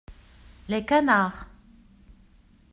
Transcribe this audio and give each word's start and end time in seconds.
Les 0.67 0.83
canards. 0.83 1.45